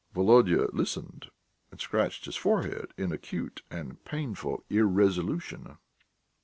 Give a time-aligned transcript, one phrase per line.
[0.15, 1.29] Volodya listened
[1.69, 5.77] and scratched his forehead in acute and painful irresolution.